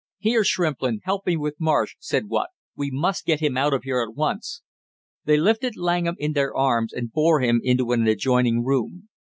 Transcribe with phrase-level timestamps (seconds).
[0.17, 2.49] "Here, Shrimplin, help me with Marsh!" said Watt.
[2.75, 4.63] "We must get him out of here at once!"
[5.25, 9.09] They lifted Langham in their arms and bore him into an adjoining room.